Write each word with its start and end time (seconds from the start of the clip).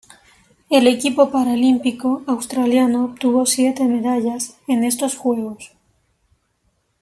El 0.71 0.87
equipo 0.87 1.29
paralímpico 1.29 2.23
australiano 2.25 3.05
obtuvo 3.05 3.45
siete 3.45 3.83
medallas 3.83 4.57
en 4.67 4.83
estos 4.83 5.15
Juegos. 5.15 5.73